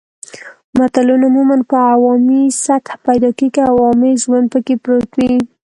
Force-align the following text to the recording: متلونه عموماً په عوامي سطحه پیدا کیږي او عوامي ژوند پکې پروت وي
متلونه 0.77 1.25
عموماً 1.29 1.57
په 1.69 1.77
عوامي 1.93 2.43
سطحه 2.65 2.97
پیدا 3.07 3.29
کیږي 3.39 3.59
او 3.69 3.73
عوامي 3.81 4.11
ژوند 4.23 4.45
پکې 4.53 4.75
پروت 4.83 5.11
وي 5.19 5.35